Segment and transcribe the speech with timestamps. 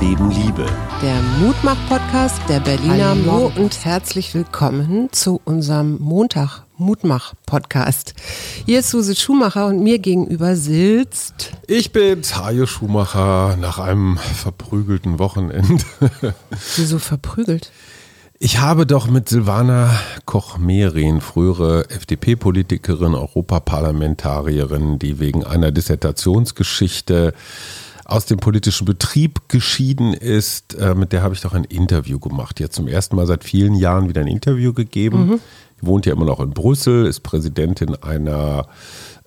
[0.00, 0.66] Leben Liebe.
[1.02, 8.14] Der Mutmach-Podcast der Berliner Hallo und herzlich willkommen zu unserem Montag Mutmach-Podcast.
[8.64, 11.52] Hier ist Suse Schumacher und mir gegenüber sitzt.
[11.66, 15.84] Ich bin Tajo Schumacher nach einem verprügelten Wochenende.
[16.76, 17.70] Wieso verprügelt?
[18.38, 19.90] Ich habe doch mit Silvana
[20.24, 27.34] Koch-Mehrin, frühere FDP-Politikerin, Europaparlamentarierin, die wegen einer Dissertationsgeschichte
[28.10, 32.58] aus dem politischen Betrieb geschieden ist, äh, mit der habe ich doch ein Interview gemacht.
[32.58, 35.26] Jetzt zum ersten Mal seit vielen Jahren wieder ein Interview gegeben.
[35.26, 35.40] Mhm.
[35.80, 38.66] Wohnt ja immer noch in Brüssel, ist Präsidentin einer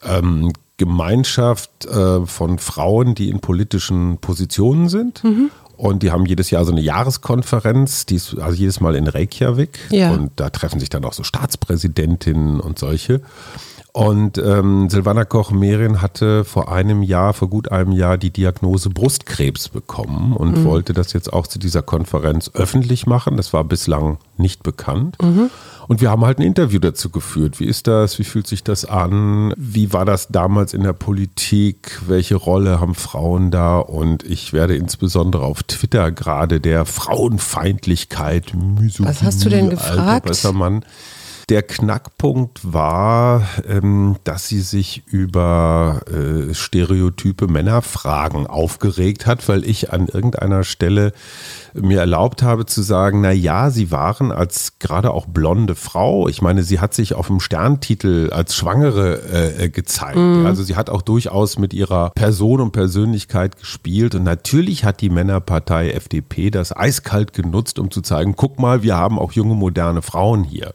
[0.04, 5.24] ähm, Gemeinschaft äh, von Frauen, die in politischen Positionen sind.
[5.24, 5.50] Mhm.
[5.78, 9.80] Und die haben jedes Jahr so eine Jahreskonferenz, die ist also jedes Mal in Reykjavik.
[9.92, 10.12] Ja.
[10.12, 13.22] Und da treffen sich dann auch so Staatspräsidentinnen und solche.
[13.96, 19.70] Und ähm, Silvana Koch-Merin hatte vor einem Jahr, vor gut einem Jahr, die Diagnose Brustkrebs
[19.70, 20.66] bekommen und mhm.
[20.66, 23.38] wollte das jetzt auch zu dieser Konferenz öffentlich machen.
[23.38, 25.18] Das war bislang nicht bekannt.
[25.22, 25.52] Mhm.
[25.88, 27.60] Und wir haben halt ein Interview dazu geführt.
[27.60, 28.18] Wie ist das?
[28.18, 29.54] Wie fühlt sich das an?
[29.58, 32.02] Wie war das damals in der Politik?
[32.08, 33.78] Welche Rolle haben Frauen da?
[33.78, 40.00] Und ich werde insbesondere auf Twitter gerade der Frauenfeindlichkeit, Misogynie, Was hast du denn gefragt?
[40.00, 40.84] Alter, besser Mann,
[41.50, 49.92] der Knackpunkt war, ähm, dass sie sich über äh, stereotype Männerfragen aufgeregt hat, weil ich
[49.92, 51.12] an irgendeiner Stelle
[51.74, 56.42] mir erlaubt habe zu sagen, na ja, sie waren als gerade auch blonde Frau, ich
[56.42, 60.18] meine, sie hat sich auf dem Sterntitel als Schwangere äh, gezeigt.
[60.18, 60.46] Mhm.
[60.46, 65.10] Also sie hat auch durchaus mit ihrer Person und Persönlichkeit gespielt und natürlich hat die
[65.10, 70.02] Männerpartei FDP das eiskalt genutzt, um zu zeigen, guck mal, wir haben auch junge moderne
[70.02, 70.74] Frauen hier.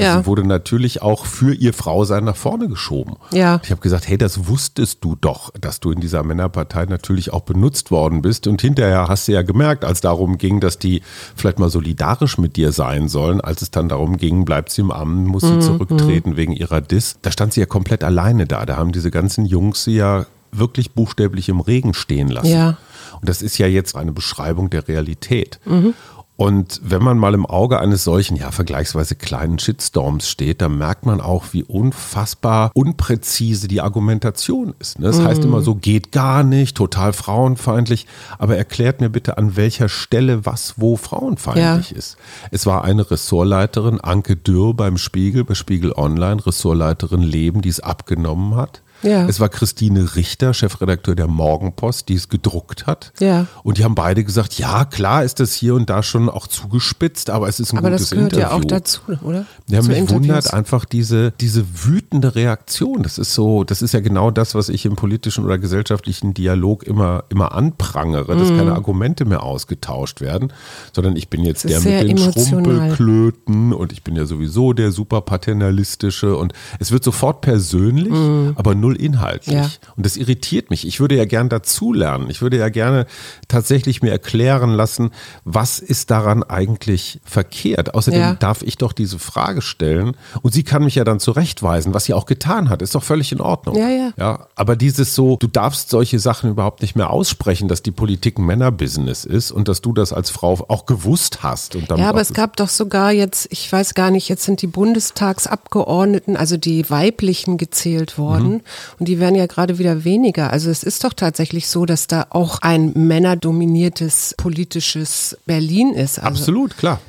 [0.00, 0.18] Also ja.
[0.20, 3.16] sie wurde natürlich auch für ihr Frausein nach vorne geschoben.
[3.32, 3.60] Ja.
[3.62, 7.42] Ich habe gesagt, hey, das wusstest du doch, dass du in dieser Männerpartei natürlich auch
[7.42, 8.46] benutzt worden bist.
[8.46, 11.02] Und hinterher hast du ja gemerkt, als darum ging, dass die
[11.36, 14.90] vielleicht mal solidarisch mit dir sein sollen, als es dann darum ging, bleibt sie im
[14.90, 15.60] Amt, muss sie mhm.
[15.60, 16.36] zurücktreten mhm.
[16.36, 17.16] wegen ihrer Dis.
[17.22, 18.64] Da stand sie ja komplett alleine da.
[18.64, 22.50] Da haben diese ganzen Jungs sie ja wirklich buchstäblich im Regen stehen lassen.
[22.50, 22.78] Ja.
[23.20, 25.60] Und das ist ja jetzt eine Beschreibung der Realität.
[25.64, 25.94] Mhm.
[26.40, 31.04] Und wenn man mal im Auge eines solchen, ja, vergleichsweise kleinen Shitstorms steht, dann merkt
[31.04, 34.98] man auch, wie unfassbar unpräzise die Argumentation ist.
[34.98, 35.08] Ne?
[35.08, 35.24] Das mhm.
[35.24, 38.06] heißt immer so, geht gar nicht, total frauenfeindlich.
[38.38, 41.98] Aber erklärt mir bitte, an welcher Stelle was wo frauenfeindlich ja.
[41.98, 42.16] ist.
[42.50, 47.80] Es war eine Ressortleiterin, Anke Dürr beim Spiegel, bei Spiegel Online, Ressortleiterin Leben, die es
[47.80, 48.80] abgenommen hat.
[49.02, 49.26] Ja.
[49.26, 53.12] Es war Christine Richter, Chefredakteur der Morgenpost, die es gedruckt hat.
[53.20, 53.46] Ja.
[53.62, 57.30] Und die haben beide gesagt, ja, klar ist das hier und da schon auch zugespitzt,
[57.30, 58.24] aber es ist ein aber gutes Interview.
[58.24, 58.56] Aber das gehört Interview.
[58.56, 59.46] ja auch dazu, oder?
[59.68, 60.10] Ja, mich Interviews.
[60.10, 63.02] wundert einfach diese, diese wütende Reaktion.
[63.02, 66.82] Das ist so, das ist ja genau das, was ich im politischen oder gesellschaftlichen Dialog
[66.82, 68.58] immer, immer anprangere, dass mhm.
[68.58, 70.52] keine Argumente mehr ausgetauscht werden,
[70.92, 72.64] sondern ich bin jetzt der mit den emotional.
[72.64, 78.52] Schrumpelklöten und ich bin ja sowieso der super paternalistische und es wird sofort persönlich, mhm.
[78.56, 79.54] aber nur null inhaltlich.
[79.54, 79.70] Ja.
[79.96, 80.86] Und das irritiert mich.
[80.86, 82.28] Ich würde ja gern dazulernen.
[82.30, 83.06] Ich würde ja gerne
[83.48, 85.10] tatsächlich mir erklären lassen,
[85.44, 87.94] was ist daran eigentlich verkehrt.
[87.94, 88.34] Außerdem ja.
[88.34, 92.14] darf ich doch diese Frage stellen und sie kann mich ja dann zurechtweisen, was sie
[92.14, 92.82] auch getan hat.
[92.82, 93.76] Ist doch völlig in Ordnung.
[93.76, 94.12] Ja, ja.
[94.16, 98.38] ja aber dieses so, du darfst solche Sachen überhaupt nicht mehr aussprechen, dass die Politik
[98.38, 101.76] ein Männerbusiness ist und dass du das als Frau auch gewusst hast.
[101.76, 104.66] Und ja, aber es gab doch sogar jetzt, ich weiß gar nicht, jetzt sind die
[104.66, 108.52] Bundestagsabgeordneten, also die weiblichen gezählt worden.
[108.54, 108.60] Mhm.
[108.98, 110.50] Und die werden ja gerade wieder weniger.
[110.52, 116.18] Also es ist doch tatsächlich so, dass da auch ein männerdominiertes politisches Berlin ist.
[116.18, 117.00] Also Absolut, klar.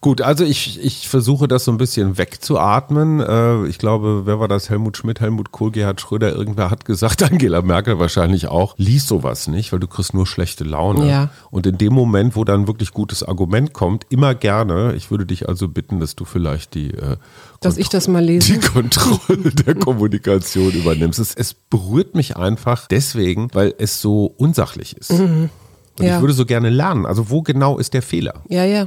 [0.00, 3.20] Gut, also ich, ich versuche das so ein bisschen wegzuatmen.
[3.20, 4.70] Äh, ich glaube, wer war das?
[4.70, 9.48] Helmut Schmidt, Helmut Kohl, Gerhard Schröder, irgendwer hat gesagt, Angela Merkel wahrscheinlich auch, lies sowas
[9.48, 11.08] nicht, weil du kriegst nur schlechte Laune.
[11.08, 11.30] Ja.
[11.50, 15.48] Und in dem Moment, wo dann wirklich gutes Argument kommt, immer gerne, ich würde dich
[15.48, 17.16] also bitten, dass du vielleicht die äh,
[17.60, 18.52] dass ich das mal lese.
[18.58, 21.18] Die Kontrolle der Kommunikation übernimmst.
[21.18, 25.12] Es, es, berührt mich einfach deswegen, weil es so unsachlich ist.
[25.12, 25.50] Mhm.
[25.98, 26.16] Und ja.
[26.16, 27.04] ich würde so gerne lernen.
[27.04, 28.42] Also wo genau ist der Fehler?
[28.48, 28.86] Ja, ja.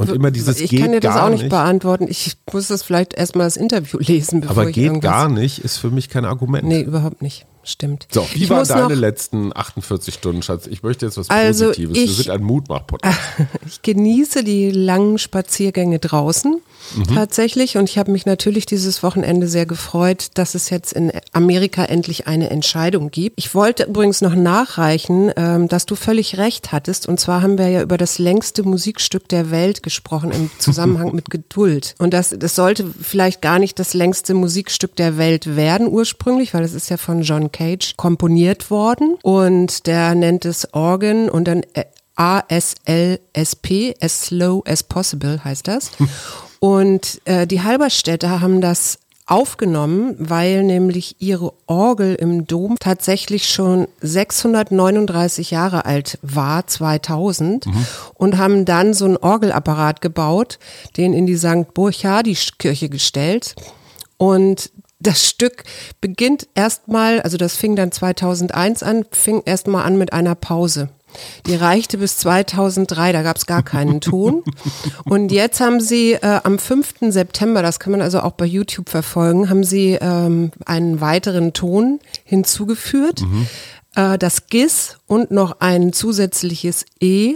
[0.00, 2.06] Und immer dieses ich geht kann dir das auch nicht, beantworten.
[2.08, 4.40] Ich muss das vielleicht erstmal das Interview lesen.
[4.40, 6.66] Bevor Aber geht gar nicht ist für mich kein Argument.
[6.66, 7.46] Nee, überhaupt nicht.
[7.62, 8.08] Stimmt.
[8.10, 10.66] So, wie waren deine letzten 48 Stunden, Schatz?
[10.66, 11.98] Ich möchte jetzt was also Positives.
[11.98, 13.18] Ich, Wir sind ein Mutmach-Podcast.
[13.66, 16.60] Ich genieße die langen Spaziergänge draußen
[16.96, 17.14] mhm.
[17.14, 21.84] tatsächlich und ich habe mich natürlich dieses Wochenende sehr gefreut, dass es jetzt in Amerika
[21.84, 23.38] endlich eine Entscheidung gibt.
[23.38, 27.68] Ich wollte übrigens noch nachreichen, ähm, dass du völlig recht hattest und zwar haben wir
[27.68, 32.54] ja über das längste Musikstück der Welt gesprochen im Zusammenhang mit Geduld und das, das
[32.54, 36.96] sollte vielleicht gar nicht das längste Musikstück der Welt werden ursprünglich, weil es ist ja
[36.96, 41.62] von John Cage komponiert worden und der nennt es Organ und dann
[42.20, 45.90] A-S-L-S-P, as slow as possible heißt das.
[46.58, 53.88] Und äh, die Halberstädter haben das aufgenommen, weil nämlich ihre Orgel im Dom tatsächlich schon
[54.02, 57.86] 639 Jahre alt war, 2000, mhm.
[58.14, 60.58] und haben dann so einen Orgelapparat gebaut,
[60.98, 61.72] den in die St.
[61.72, 63.54] Burchardis-Kirche gestellt.
[64.18, 65.64] Und das Stück
[66.02, 70.90] beginnt erstmal, also das fing dann 2001 an, fing erstmal an mit einer Pause.
[71.46, 74.42] Die reichte bis 2003, da gab es gar keinen Ton.
[75.04, 76.94] Und jetzt haben sie äh, am 5.
[77.08, 82.00] September, das kann man also auch bei YouTube verfolgen, haben sie ähm, einen weiteren Ton
[82.24, 83.22] hinzugefügt.
[83.22, 83.46] Mhm
[83.94, 87.34] äh, das GIS und noch ein zusätzliches E.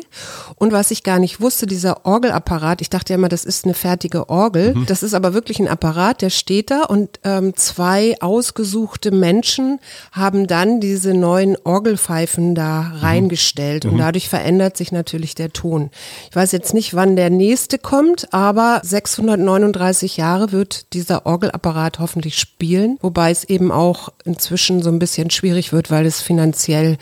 [0.54, 3.74] Und was ich gar nicht wusste, dieser Orgelapparat, ich dachte ja immer, das ist eine
[3.74, 4.76] fertige Orgel.
[4.76, 4.86] Mhm.
[4.86, 9.80] Das ist aber wirklich ein Apparat, der steht da und ähm, zwei ausgesuchte Menschen
[10.12, 12.98] haben dann diese neuen Orgelpfeifen da mhm.
[13.00, 13.86] reingestellt.
[13.86, 13.90] Mhm.
[13.90, 15.90] Und dadurch verändert sich natürlich der Ton.
[16.30, 22.38] Ich weiß jetzt nicht, wann der nächste kommt, aber 639 Jahre wird dieser Orgelapparat hoffentlich
[22.38, 22.98] spielen.
[23.00, 26.98] Wobei es eben auch inzwischen so ein bisschen schwierig wird, weil es finanziell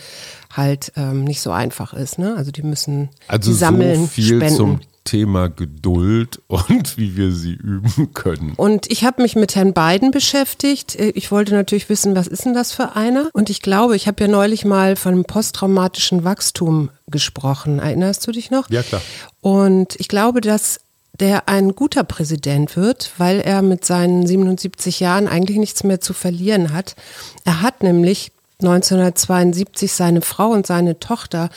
[0.52, 2.18] halt ähm, nicht so einfach ist.
[2.18, 2.34] Ne?
[2.36, 4.56] Also die müssen also die sammeln, so viel spenden.
[4.56, 8.54] zum Thema Geduld und wie wir sie üben können.
[8.56, 10.96] Und ich habe mich mit Herrn Biden beschäftigt.
[10.96, 13.30] Äh, ich wollte natürlich wissen, was ist denn das für einer?
[13.32, 17.78] Und ich glaube, ich habe ja neulich mal von einem posttraumatischen Wachstum gesprochen.
[17.78, 18.70] Erinnerst du dich noch?
[18.70, 19.02] Ja, klar.
[19.40, 20.80] Und ich glaube, dass
[21.20, 26.14] der ein guter Präsident wird, weil er mit seinen 77 Jahren eigentlich nichts mehr zu
[26.14, 26.96] verlieren hat.
[27.44, 28.32] Er hat nämlich
[28.62, 31.50] 1972 seine Frau und seine Tochter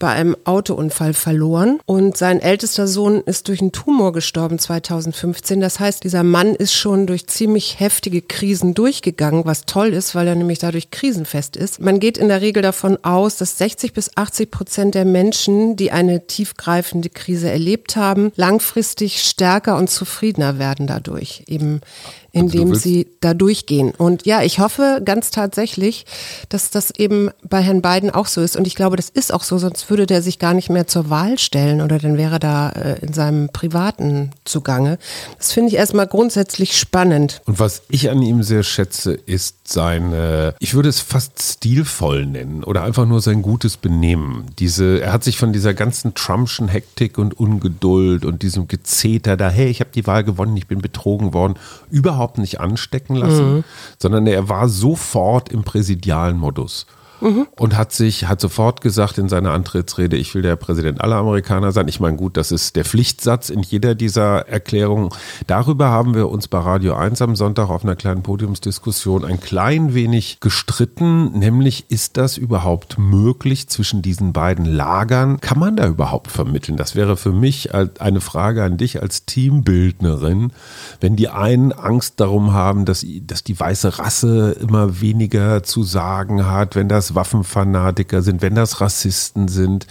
[0.00, 5.60] bei einem Autounfall verloren und sein ältester Sohn ist durch einen Tumor gestorben 2015.
[5.60, 10.26] Das heißt, dieser Mann ist schon durch ziemlich heftige Krisen durchgegangen, was toll ist, weil
[10.26, 11.80] er nämlich dadurch krisenfest ist.
[11.80, 15.92] Man geht in der Regel davon aus, dass 60 bis 80 Prozent der Menschen, die
[15.92, 21.44] eine tiefgreifende Krise erlebt haben, langfristig stärker und zufriedener werden dadurch.
[21.46, 21.82] Eben
[22.32, 23.92] indem sie da durchgehen.
[23.96, 26.06] Und ja, ich hoffe ganz tatsächlich,
[26.48, 28.56] dass das eben bei Herrn Biden auch so ist.
[28.56, 31.10] Und ich glaube, das ist auch so, sonst würde der sich gar nicht mehr zur
[31.10, 34.98] Wahl stellen oder dann wäre da äh, in seinem privaten Zugange.
[35.38, 37.42] Das finde ich erstmal grundsätzlich spannend.
[37.46, 42.64] Und was ich an ihm sehr schätze, ist seine, ich würde es fast stilvoll nennen
[42.64, 44.46] oder einfach nur sein gutes Benehmen.
[44.58, 49.48] Diese, er hat sich von dieser ganzen Trumpschen Hektik und Ungeduld und diesem Gezeter da,
[49.50, 51.54] hey, ich habe die Wahl gewonnen, ich bin betrogen worden,
[51.90, 53.64] überhaupt überhaupt nicht anstecken lassen, mhm.
[53.98, 56.86] sondern er war sofort im präsidialen Modus
[57.20, 61.72] und hat sich, hat sofort gesagt in seiner Antrittsrede, ich will der Präsident aller Amerikaner
[61.72, 61.88] sein.
[61.88, 65.10] Ich meine, gut, das ist der Pflichtsatz in jeder dieser Erklärungen.
[65.46, 69.94] Darüber haben wir uns bei Radio 1 am Sonntag auf einer kleinen Podiumsdiskussion ein klein
[69.94, 75.40] wenig gestritten, nämlich ist das überhaupt möglich zwischen diesen beiden Lagern?
[75.40, 76.76] Kann man da überhaupt vermitteln?
[76.76, 80.52] Das wäre für mich eine Frage an dich als Teambildnerin.
[81.00, 86.46] Wenn die einen Angst darum haben, dass, dass die weiße Rasse immer weniger zu sagen
[86.46, 89.86] hat, wenn das Waffenfanatiker sind, wenn das Rassisten sind.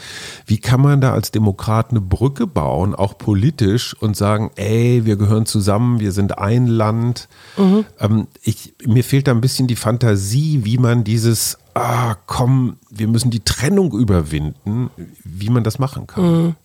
[0.45, 5.15] Wie kann man da als Demokrat eine Brücke bauen, auch politisch, und sagen, ey, wir
[5.15, 7.27] gehören zusammen, wir sind ein Land.
[7.57, 7.85] Mhm.
[7.99, 13.07] Ähm, ich, mir fehlt da ein bisschen die Fantasie, wie man dieses, ah, komm, wir
[13.07, 14.89] müssen die Trennung überwinden,
[15.23, 16.23] wie man das machen kann.
[16.23, 16.55] Mhm.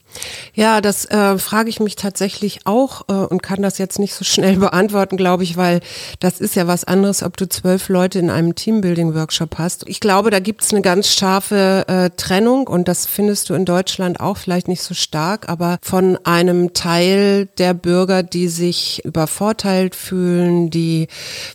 [0.54, 4.24] Ja, das äh, frage ich mich tatsächlich auch äh, und kann das jetzt nicht so
[4.34, 5.80] schnell beantworten, glaube ich, weil
[6.20, 9.84] das ist ja was anderes, ob du zwölf Leute in einem Teambuilding-Workshop hast.
[9.88, 13.64] Ich glaube, da gibt es eine ganz scharfe äh, Trennung und das findest du in
[13.64, 19.94] Deutschland auch vielleicht nicht so stark, aber von einem Teil der Bürger, die sich übervorteilt
[19.94, 21.08] fühlen, die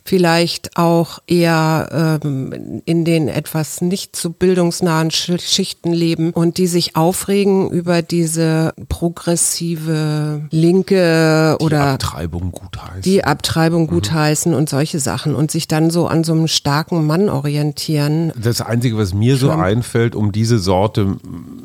[0.04, 6.96] vielleicht auch eher ähm, in den etwas nicht so bildungsnahen Schichten leben und die sich
[6.96, 8.49] aufregen über diese
[8.88, 13.02] progressive Linke oder die Abtreibung gutheißen.
[13.02, 14.58] Die Abtreibung gutheißen mhm.
[14.58, 18.32] und solche Sachen und sich dann so an so einem starken Mann orientieren.
[18.40, 21.16] Das Einzige, was mir so einfällt, um diese Sorte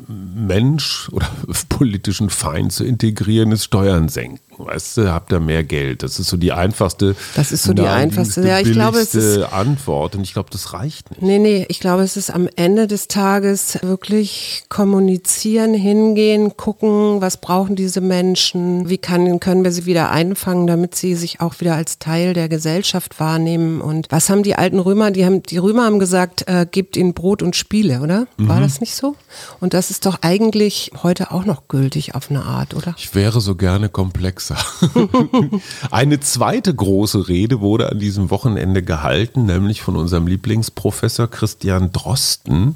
[0.08, 1.28] Mensch oder
[1.68, 4.45] politischen Feind zu integrieren, ist Steuern senken.
[4.58, 6.02] Weißt du, habt ihr mehr Geld.
[6.02, 7.14] Das ist so die einfachste.
[7.34, 8.46] Das ist so die einfachste.
[8.46, 11.22] Ja, ich glaube, es ist Antwort und ich glaube, das reicht nicht.
[11.22, 17.36] Nee, nee, ich glaube, es ist am Ende des Tages wirklich kommunizieren, hingehen, gucken, was
[17.38, 21.74] brauchen diese Menschen, wie kann, können wir sie wieder einfangen, damit sie sich auch wieder
[21.74, 25.84] als Teil der Gesellschaft wahrnehmen und was haben die alten Römer, die haben, die Römer
[25.84, 28.26] haben gesagt, äh, gebt ihnen Brot und Spiele, oder?
[28.36, 28.62] War mhm.
[28.62, 29.16] das nicht so?
[29.60, 32.94] Und das ist doch eigentlich heute auch noch gültig auf eine Art, oder?
[32.98, 34.45] Ich wäre so gerne komplexer.
[34.46, 35.60] Professor.
[35.90, 42.74] Eine zweite große Rede wurde an diesem Wochenende gehalten, nämlich von unserem Lieblingsprofessor Christian Drosten.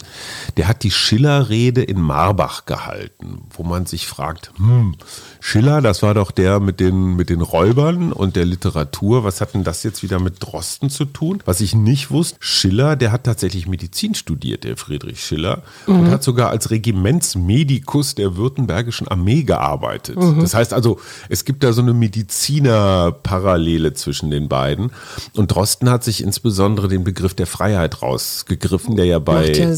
[0.56, 4.96] Der hat die Schiller-Rede in Marbach gehalten, wo man sich fragt, hm,
[5.40, 9.24] Schiller, das war doch der mit den, mit den Räubern und der Literatur.
[9.24, 11.42] Was hat denn das jetzt wieder mit Drosten zu tun?
[11.44, 16.00] Was ich nicht wusste, Schiller, der hat tatsächlich Medizin studiert, der Friedrich Schiller, mhm.
[16.00, 20.16] und hat sogar als Regimentsmedikus der Württembergischen Armee gearbeitet.
[20.16, 20.40] Mhm.
[20.40, 24.90] Das heißt also, es gibt da so eine Mediziner-Parallele zwischen den beiden.
[25.34, 29.70] Und Drosten hat sich insbesondere den Begriff der Freiheit rausgegriffen, der ja bei, ja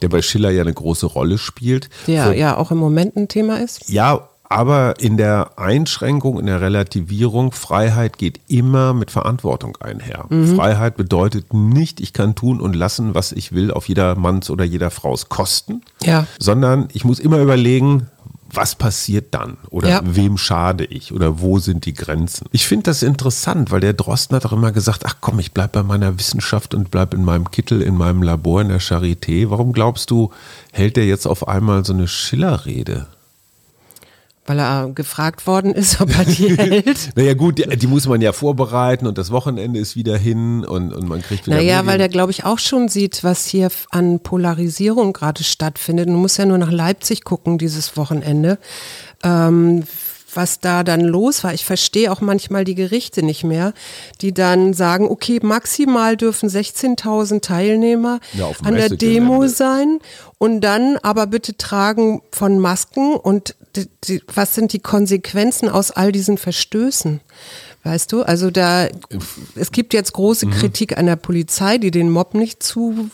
[0.00, 1.88] der bei Schiller ja eine große Rolle spielt.
[2.06, 3.90] Der Für, ja auch im Moment ein Thema ist.
[3.90, 10.26] Ja, aber in der Einschränkung, in der Relativierung, Freiheit geht immer mit Verantwortung einher.
[10.28, 10.54] Mhm.
[10.54, 14.64] Freiheit bedeutet nicht, ich kann tun und lassen, was ich will, auf jeder Manns oder
[14.64, 16.26] jeder Frau's Kosten, ja.
[16.38, 18.08] sondern ich muss immer überlegen,
[18.52, 19.56] was passiert dann?
[19.70, 20.00] Oder ja.
[20.04, 21.12] wem schade ich?
[21.12, 22.46] Oder wo sind die Grenzen?
[22.52, 25.72] Ich finde das interessant, weil der Drosten hat auch immer gesagt, ach komm, ich bleibe
[25.72, 29.48] bei meiner Wissenschaft und bleibe in meinem Kittel, in meinem Labor, in der Charité.
[29.50, 30.30] Warum glaubst du,
[30.72, 33.06] hält er jetzt auf einmal so eine Schillerrede?
[34.44, 37.10] Weil er gefragt worden ist, ob er die hält.
[37.14, 40.92] naja gut, die, die, muss man ja vorbereiten und das Wochenende ist wieder hin und,
[40.92, 41.56] und man kriegt wieder.
[41.56, 41.86] Naja, Medien.
[41.86, 46.08] weil der glaube ich auch schon sieht, was hier an Polarisierung gerade stattfindet.
[46.08, 48.58] Du musst ja nur nach Leipzig gucken dieses Wochenende.
[49.22, 49.84] Ähm,
[50.34, 51.54] was da dann los war.
[51.54, 53.72] Ich verstehe auch manchmal die Gerichte nicht mehr,
[54.20, 59.98] die dann sagen, okay, maximal dürfen 16.000 Teilnehmer ja, an der Demo sein
[60.38, 65.90] und dann aber bitte tragen von Masken und die, die, was sind die Konsequenzen aus
[65.90, 67.20] all diesen Verstößen?
[67.84, 68.88] Weißt du, also da,
[69.56, 70.52] es gibt jetzt große mhm.
[70.52, 73.10] Kritik an der Polizei, die den Mob nicht zu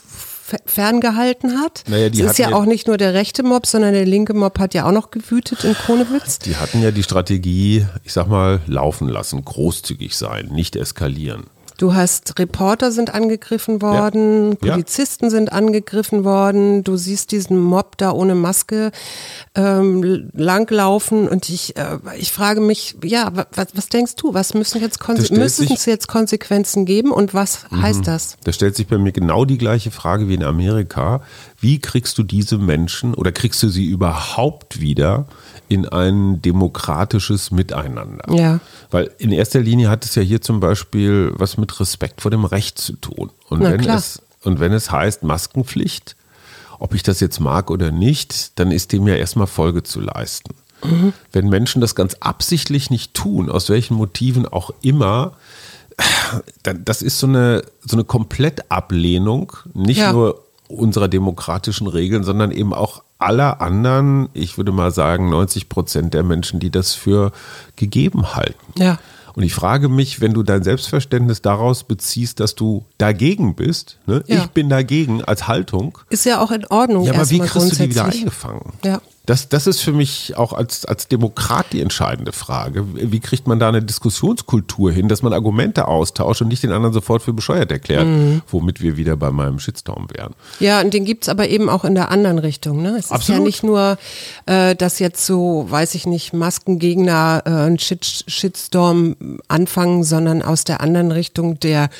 [0.65, 1.85] ferngehalten hat.
[1.89, 4.59] Naja, es ist ja, ja auch nicht nur der rechte Mob, sondern der linke Mob
[4.59, 6.39] hat ja auch noch gewütet in Kronewitz.
[6.39, 11.45] Die hatten ja die Strategie, ich sag mal, laufen lassen, großzügig sein, nicht eskalieren.
[11.79, 14.73] Du hast Reporter sind angegriffen worden, ja.
[14.73, 15.31] Polizisten ja.
[15.31, 16.83] sind angegriffen worden.
[16.83, 18.91] Du siehst diesen Mob da ohne Maske
[19.55, 24.35] ähm, langlaufen und ich, äh, ich frage mich, ja, was, was denkst du?
[24.35, 24.99] Was müssen jetzt
[25.31, 27.81] müssen es jetzt Konsequenzen geben und was mhm.
[27.81, 28.37] heißt das?
[28.43, 31.23] Da stellt sich bei mir genau die gleiche Frage wie in Amerika.
[31.61, 35.29] Wie kriegst du diese Menschen oder kriegst du sie überhaupt wieder
[35.69, 38.25] in ein demokratisches Miteinander.
[38.35, 38.61] Ja.
[38.91, 42.45] Weil in erster Linie hat es ja hier zum Beispiel was mit Respekt vor dem
[42.45, 43.31] Recht zu tun.
[43.49, 43.99] Und, Na, wenn, klar.
[43.99, 46.17] es, und wenn es heißt Maskenpflicht,
[46.79, 50.55] ob ich das jetzt mag oder nicht, dann ist dem ja erstmal Folge zu leisten.
[50.85, 51.13] Mhm.
[51.33, 55.33] Wenn Menschen das ganz absichtlich nicht tun, aus welchen Motiven auch immer,
[56.63, 60.13] dann, das ist so eine, so eine Komplettablehnung, nicht ja.
[60.13, 66.15] nur unserer demokratischen Regeln, sondern eben auch aller anderen, ich würde mal sagen 90 Prozent
[66.15, 67.33] der Menschen, die das für
[67.77, 68.73] gegeben halten.
[68.77, 68.99] Ja.
[69.35, 74.25] Und ich frage mich, wenn du dein Selbstverständnis daraus beziehst, dass du dagegen bist, ne?
[74.27, 74.39] ja.
[74.39, 75.99] ich bin dagegen als Haltung.
[76.11, 77.05] Ist ja auch in Ordnung.
[77.05, 78.73] Ja, aber wie kriegst du die wieder eingefangen?
[78.85, 79.01] Ja.
[79.29, 82.87] Das, das ist für mich auch als, als Demokrat die entscheidende Frage.
[82.95, 86.95] Wie kriegt man da eine Diskussionskultur hin, dass man Argumente austauscht und nicht den anderen
[86.95, 88.41] sofort für bescheuert erklärt, mhm.
[88.49, 90.35] womit wir wieder bei meinem Shitstorm wären.
[90.61, 92.81] Ja, und den gibt es aber eben auch in der anderen Richtung.
[92.81, 92.97] Ne?
[92.99, 93.21] Es Absolut.
[93.21, 93.99] ist ja nicht nur,
[94.47, 100.65] äh, dass jetzt so, weiß ich nicht, Maskengegner äh, einen Shit Shitstorm anfangen, sondern aus
[100.65, 101.91] der anderen Richtung der,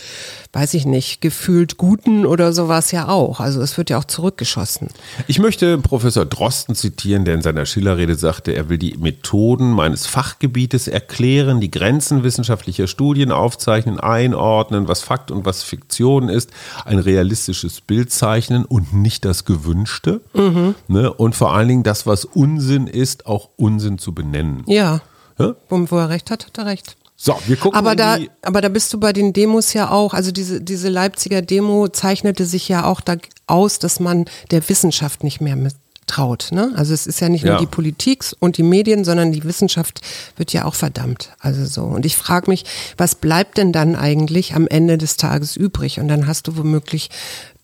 [0.53, 3.41] weiß ich nicht, gefühlt Guten oder sowas ja auch.
[3.41, 4.89] Also es wird ja auch zurückgeschossen.
[5.27, 9.73] Ich möchte Professor Drosten zitieren zitieren, der in seiner Schillerrede sagte, er will die Methoden
[9.73, 16.51] meines Fachgebietes erklären, die Grenzen wissenschaftlicher Studien aufzeichnen, einordnen, was Fakt und was Fiktion ist,
[16.85, 20.21] ein realistisches Bild zeichnen und nicht das Gewünschte.
[20.35, 20.75] Mhm.
[20.89, 21.13] Ne?
[21.13, 24.63] Und vor allen Dingen das, was Unsinn ist, auch Unsinn zu benennen.
[24.67, 25.01] Ja.
[25.39, 25.55] ja?
[25.69, 26.97] Wo, wo er recht hat, hat er recht.
[27.21, 27.77] So, wir gucken.
[27.77, 30.15] Aber da, aber da bist du bei den Demos ja auch.
[30.15, 33.17] Also diese, diese Leipziger Demo zeichnete sich ja auch da
[33.49, 35.75] aus, dass man der Wissenschaft nicht mehr mit,
[36.09, 36.49] traut.
[36.51, 36.73] Ne?
[36.75, 37.53] Also es ist ja nicht ja.
[37.53, 40.01] nur die Politik und die Medien, sondern die Wissenschaft
[40.37, 41.31] wird ja auch verdammt.
[41.39, 41.85] Also so.
[41.85, 42.65] Und ich frage mich,
[42.97, 46.01] was bleibt denn dann eigentlich am Ende des Tages übrig?
[46.01, 47.11] Und dann hast du womöglich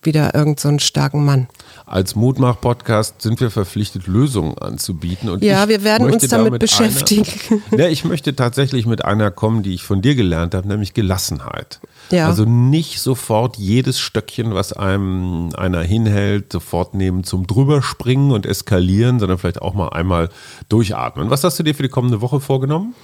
[0.07, 1.49] wieder irgendeinen so starken Mann.
[1.87, 5.29] Als Mutmach-Podcast sind wir verpflichtet, Lösungen anzubieten.
[5.29, 7.27] Und ja, wir werden uns damit da beschäftigen.
[7.71, 10.95] Einer, ja, ich möchte tatsächlich mit einer kommen, die ich von dir gelernt habe, nämlich
[10.95, 11.81] Gelassenheit.
[12.11, 12.27] Ja.
[12.27, 19.19] Also nicht sofort jedes Stöckchen, was einem einer hinhält, sofort nehmen zum drüberspringen und eskalieren,
[19.19, 20.31] sondern vielleicht auch mal einmal
[20.69, 21.31] durchatmen.
[21.31, 22.95] Was hast du dir für die kommende Woche vorgenommen?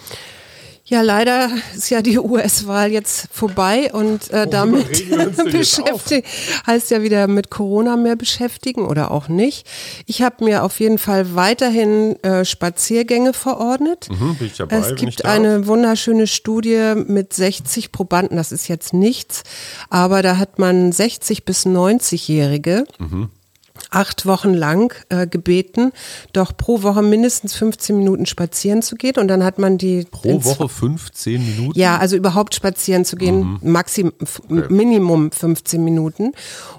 [0.91, 5.09] Ja, leider ist ja die US-Wahl jetzt vorbei und äh, damit
[5.53, 6.27] beschäftigt
[6.67, 9.69] heißt ja wieder mit Corona mehr beschäftigen oder auch nicht.
[10.07, 14.09] Ich habe mir auf jeden Fall weiterhin äh, Spaziergänge verordnet.
[14.11, 18.93] Mhm, bin ich dabei, es gibt eine wunderschöne Studie mit 60 Probanden, das ist jetzt
[18.93, 19.45] nichts,
[19.91, 22.85] aber da hat man 60 bis 90-Jährige.
[22.99, 23.31] Mhm
[23.91, 25.93] acht Wochen lang äh, gebeten,
[26.33, 29.17] doch pro Woche mindestens 15 Minuten spazieren zu gehen.
[29.17, 30.07] Und dann hat man die.
[30.11, 31.79] Pro Woche 15 Minuten?
[31.79, 33.73] Ja, also überhaupt spazieren zu gehen, mhm.
[33.73, 34.65] Maxim, okay.
[34.69, 36.33] Minimum 15 Minuten.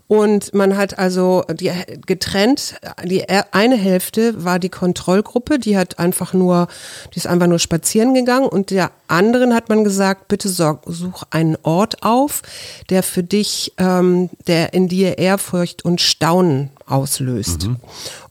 [0.08, 1.72] Und man hat also die
[2.06, 2.76] getrennt,
[3.06, 6.68] die eine Hälfte war die Kontrollgruppe, die hat einfach nur,
[7.14, 11.58] die ist einfach nur spazieren gegangen und der anderen hat man gesagt, bitte such einen
[11.64, 12.42] Ort auf,
[12.90, 17.68] der für dich, ähm, der in dir Ehrfurcht und Staunen auslöst.
[17.68, 17.78] Mhm.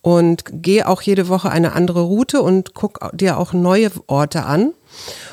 [0.02, 4.72] Und geh auch jede Woche eine andere Route und guck dir auch neue Orte an.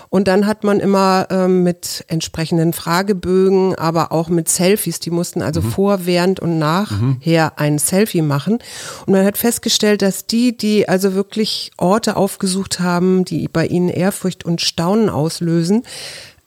[0.09, 5.41] Und dann hat man immer ähm, mit entsprechenden Fragebögen, aber auch mit Selfies, die mussten
[5.41, 5.71] also mhm.
[5.71, 7.51] vor, während und nachher mhm.
[7.55, 8.59] ein Selfie machen.
[9.05, 13.89] Und man hat festgestellt, dass die, die also wirklich Orte aufgesucht haben, die bei ihnen
[13.89, 15.83] Ehrfurcht und Staunen auslösen,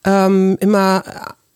[0.04, 1.02] ähm, immer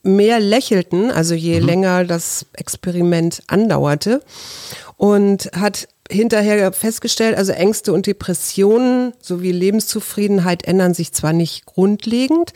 [0.04, 1.66] mehr lächelten, also je mhm.
[1.66, 4.23] länger das Experiment andauerte
[4.96, 12.52] und hat hinterher festgestellt, also Ängste und Depressionen sowie Lebenszufriedenheit ändern sich zwar nicht grundlegend,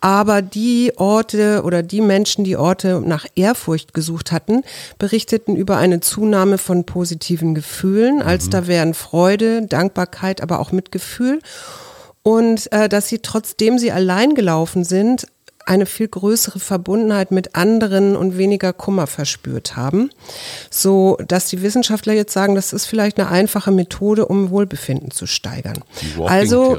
[0.00, 4.62] aber die Orte oder die Menschen, die Orte nach Ehrfurcht gesucht hatten,
[4.98, 8.50] berichteten über eine Zunahme von positiven Gefühlen, als mhm.
[8.50, 11.40] da wären Freude, Dankbarkeit, aber auch Mitgefühl.
[12.22, 15.26] Und äh, dass sie, trotzdem sie allein gelaufen sind,
[15.68, 20.10] eine viel größere Verbundenheit mit anderen und weniger Kummer verspürt haben,
[20.70, 25.26] so dass die Wissenschaftler jetzt sagen, das ist vielleicht eine einfache Methode, um Wohlbefinden zu
[25.26, 25.84] steigern.
[26.00, 26.78] Die also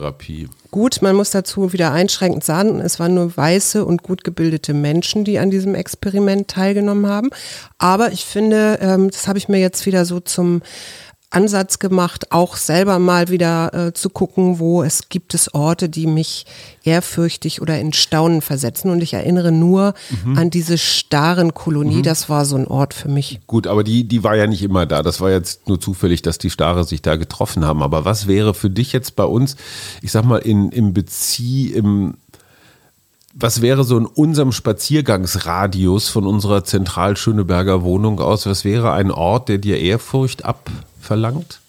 [0.72, 5.24] gut, man muss dazu wieder einschränkend sagen, es waren nur weiße und gut gebildete Menschen,
[5.24, 7.30] die an diesem Experiment teilgenommen haben.
[7.78, 10.62] Aber ich finde, ähm, das habe ich mir jetzt wieder so zum
[11.32, 16.08] Ansatz gemacht, auch selber mal wieder äh, zu gucken, wo es gibt es Orte, die
[16.08, 16.46] mich
[16.84, 18.90] ehrfürchtig oder in Staunen versetzen.
[18.90, 19.94] Und ich erinnere nur
[20.26, 20.38] mhm.
[20.38, 21.98] an diese starren Kolonie.
[21.98, 22.04] Mhm.
[22.04, 23.40] Das war so ein Ort für mich.
[23.46, 25.04] Gut, aber die, die war ja nicht immer da.
[25.04, 27.84] Das war jetzt nur zufällig, dass die Stare sich da getroffen haben.
[27.84, 29.56] Aber was wäre für dich jetzt bei uns,
[30.02, 32.16] ich sag mal, in, im Bezieh, im
[33.34, 38.46] was wäre so in unserem Spaziergangsradius von unserer Zentral-Schöneberger Wohnung aus?
[38.46, 41.60] Was wäre ein Ort, der dir Ehrfurcht ab, verlangt?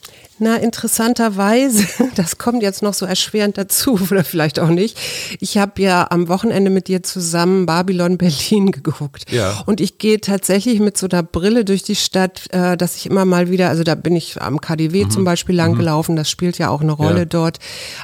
[0.42, 4.98] Na, interessanterweise, das kommt jetzt noch so erschwerend dazu, oder vielleicht auch nicht.
[5.38, 9.30] Ich habe ja am Wochenende mit dir zusammen Babylon Berlin geguckt.
[9.30, 9.62] Ja.
[9.66, 13.26] Und ich gehe tatsächlich mit so einer Brille durch die Stadt, äh, dass ich immer
[13.26, 15.10] mal wieder, also da bin ich am KDW mhm.
[15.10, 15.78] zum Beispiel lang mhm.
[15.78, 17.24] gelaufen, das spielt ja auch eine Rolle ja.
[17.26, 17.58] dort.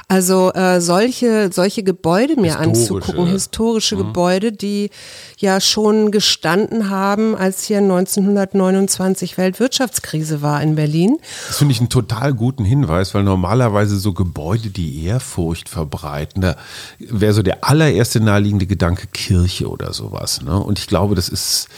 [0.07, 2.93] Also äh, solche, solche Gebäude mir historische.
[2.93, 3.99] anzugucken, historische mhm.
[3.99, 4.91] Gebäude, die
[5.39, 11.17] ja schon gestanden haben, als hier 1929 Weltwirtschaftskrise war in Berlin.
[11.47, 16.41] Das finde ich ein total total guten Hinweis, weil normalerweise so Gebäude, die Ehrfurcht verbreiten,
[16.41, 16.55] da
[16.99, 20.41] wäre so der allererste naheliegende Gedanke Kirche oder sowas.
[20.41, 20.57] Ne?
[20.57, 21.69] Und ich glaube, das ist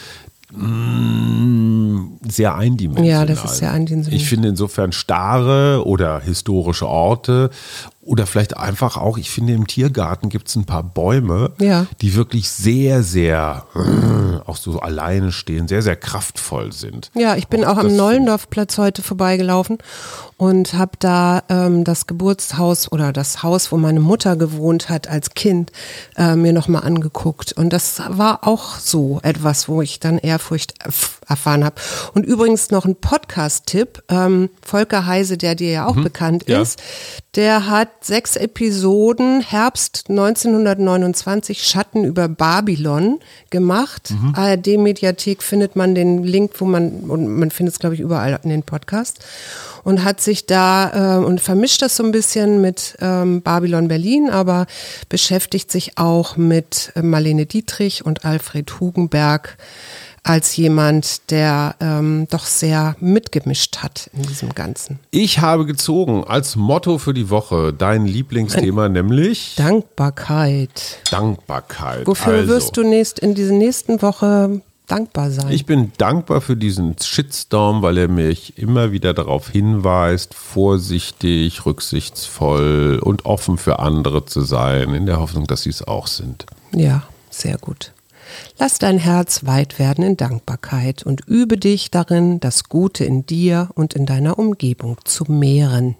[0.52, 3.10] mm, sehr eindimensional.
[3.10, 4.20] Ja, das ist sehr eindimensional.
[4.20, 7.50] Ich finde insofern starre oder historische Orte
[8.02, 11.86] oder vielleicht einfach auch, ich finde, im Tiergarten gibt es ein paar Bäume, ja.
[12.02, 17.12] die wirklich sehr, sehr äh, auch so alleine stehen, sehr, sehr kraftvoll sind.
[17.14, 19.78] Ja, ich bin auch, auch am Neulendorfplatz heute vorbeigelaufen
[20.40, 25.32] und habe da ähm, das Geburtshaus oder das Haus, wo meine Mutter gewohnt hat als
[25.32, 25.74] Kind,
[26.16, 27.52] äh, mir nochmal angeguckt.
[27.52, 30.76] Und das war auch so etwas, wo ich dann Ehrfurcht
[31.30, 31.76] erfahren habe.
[32.14, 34.04] Und übrigens noch ein Podcast-Tipp.
[34.10, 36.62] Ähm, Volker Heise, der dir ja auch mhm, bekannt ja.
[36.62, 36.82] ist,
[37.36, 43.20] der hat sechs Episoden Herbst 1929 Schatten über Babylon
[43.52, 44.12] gemacht.
[44.12, 44.34] Mhm.
[44.36, 48.50] ARD-Mediathek findet man den Link, wo man, und man findet es, glaube ich, überall in
[48.50, 49.20] den Podcasts.
[49.84, 54.30] Und hat sich da äh, und vermischt das so ein bisschen mit ähm, Babylon Berlin,
[54.30, 54.66] aber
[55.08, 59.58] beschäftigt sich auch mit äh, Marlene Dietrich und Alfred Hugenberg
[60.24, 65.00] als jemand, der ähm, doch sehr mitgemischt hat in diesem Ganzen.
[65.12, 71.00] Ich habe gezogen als Motto für die Woche dein Lieblingsthema, Ein nämlich Dankbarkeit.
[71.12, 72.08] Dankbarkeit.
[72.08, 72.54] Wofür also.
[72.54, 75.52] wirst du nächst, in dieser nächsten Woche dankbar sein?
[75.52, 83.00] Ich bin dankbar für diesen Shitstorm, weil er mich immer wieder darauf hinweist, vorsichtig, rücksichtsvoll
[83.02, 86.46] und offen für andere zu sein, in der Hoffnung, dass sie es auch sind.
[86.74, 87.92] Ja, sehr gut.
[88.58, 93.70] Lass dein Herz weit werden in Dankbarkeit und übe dich darin, das Gute in dir
[93.76, 95.96] und in deiner Umgebung zu mehren.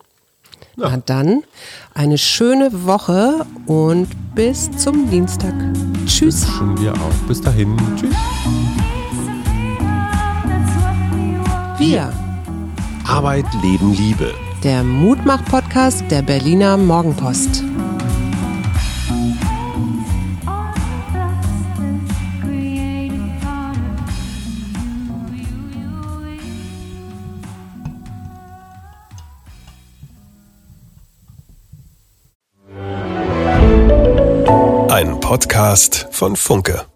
[0.76, 0.90] Ja.
[0.92, 1.44] Na dann,
[1.94, 5.54] eine schöne Woche und bis zum Dienstag.
[6.06, 6.48] Tschüss.
[6.48, 7.28] Wünschen wir auch.
[7.28, 7.76] Bis dahin.
[7.98, 8.16] Tschüss.
[11.78, 12.14] Wir.
[13.06, 14.34] Arbeit, Leben, Liebe.
[14.64, 17.64] Der Mutmach-Podcast der Berliner Morgenpost.
[35.30, 36.88] Podcast von Funke.